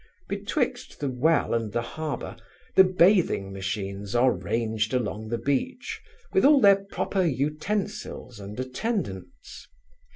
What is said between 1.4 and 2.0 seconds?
and the